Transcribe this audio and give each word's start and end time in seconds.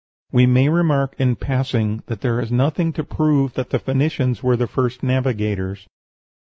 We 0.31 0.47
may 0.47 0.67
remark, 0.67 1.13
in 1.19 1.35
passing, 1.35 2.01
that 2.07 2.21
there 2.21 2.39
is 2.41 2.51
nothing 2.51 2.91
to 2.93 3.03
prove 3.03 3.53
that 3.53 3.69
the 3.69 3.77
Phoenicians 3.77 4.41
were 4.41 4.57
the 4.57 4.65
first 4.65 5.03
navigators. 5.03 5.87